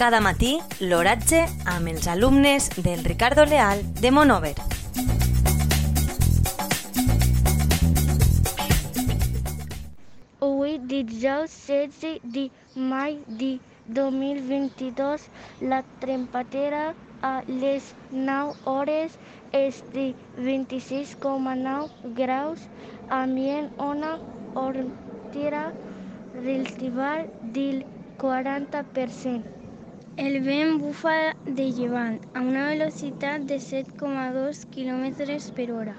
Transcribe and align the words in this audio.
Cada 0.00 0.16
matí, 0.24 0.54
l'oratge 0.80 1.38
amb 1.68 1.90
els 1.90 2.06
alumnes 2.08 2.70
del 2.84 3.02
Ricardo 3.04 3.44
Leal 3.44 3.82
de 4.00 4.10
Monover. 4.10 4.54
Avui, 10.40 10.78
dijous 10.94 11.58
16 11.66 12.24
de 12.38 12.46
maig 12.94 13.20
de 13.42 13.50
2022, 14.00 15.28
la 15.74 15.82
temperatura 16.06 16.82
a 17.20 17.34
les 17.50 17.92
9 18.10 18.56
hores 18.64 19.20
és 19.52 19.84
de 19.92 20.08
26,9 20.40 22.16
graus, 22.24 22.64
ambient 23.22 23.68
una 23.92 24.16
hortera 24.56 25.64
relativa 26.42 27.16
del 27.60 27.84
40%. 28.16 29.59
El 30.16 30.40
vent 30.42 30.80
bufa 30.80 31.34
de 31.46 31.70
llevant 31.72 32.18
a 32.34 32.40
una 32.40 32.68
velocitat 32.68 33.42
de 33.42 33.56
7,2 33.56 34.66
km 34.74 35.52
per 35.54 35.70
hora. 35.72 35.94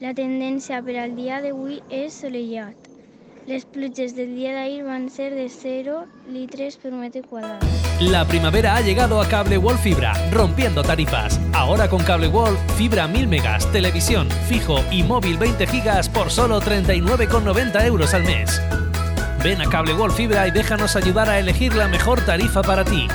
La 0.00 0.14
tendència 0.14 0.80
per 0.82 0.96
al 0.98 1.14
dia 1.16 1.40
d'avui 1.44 1.82
és 1.90 2.16
solellat. 2.24 2.88
Les 3.46 3.64
pluges 3.64 4.16
del 4.16 4.34
día 4.36 4.52
de 4.52 4.58
ahir 4.58 4.84
van 4.84 5.08
ser 5.10 5.34
de 5.34 5.48
0 5.48 6.06
litres 6.28 6.76
por 6.76 6.92
metro 6.92 7.22
cuadrado. 7.22 7.66
La 8.00 8.24
primavera 8.26 8.76
ha 8.76 8.80
llegado 8.80 9.20
a 9.20 9.28
Cable 9.28 9.58
Wall 9.58 9.78
Fibra, 9.78 10.12
rompiendo 10.32 10.82
tarifas. 10.82 11.40
Ahora 11.52 11.88
con 11.88 12.02
Cable 12.02 12.28
Wall, 12.28 12.56
fibra 12.76 13.06
1000 13.06 13.28
megas, 13.28 13.70
televisión, 13.70 14.28
fijo 14.48 14.76
y 14.90 15.02
móvil 15.02 15.38
20 15.38 15.66
gigas 15.66 16.08
por 16.08 16.30
solo 16.30 16.60
39,90 16.60 17.86
euros 17.86 18.14
al 18.14 18.24
mes. 18.24 18.60
Ven 19.42 19.60
a 19.60 19.68
Cable 19.68 19.94
Wall 19.94 20.12
Fibra 20.12 20.46
y 20.46 20.52
déjanos 20.52 20.94
ayudar 20.94 21.28
a 21.28 21.38
elegir 21.38 21.74
la 21.74 21.88
mejor 21.88 22.24
tarifa 22.24 22.62
para 22.62 22.84
ti. 22.84 23.08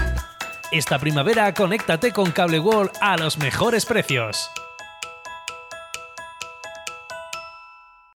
Esta 0.71 0.99
primavera 0.99 1.53
conéctate 1.53 2.11
con 2.11 2.31
Cable 2.31 2.59
Wall 2.59 2.91
a 2.99 3.15
los 3.15 3.37
mejores 3.37 3.85
precios. 3.85 4.51